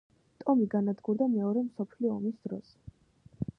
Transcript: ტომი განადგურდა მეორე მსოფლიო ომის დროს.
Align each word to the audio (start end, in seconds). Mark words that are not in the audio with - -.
ტომი 0.43 0.63
განადგურდა 0.73 1.27
მეორე 1.35 1.63
მსოფლიო 1.67 2.17
ომის 2.17 2.43
დროს. 2.47 2.75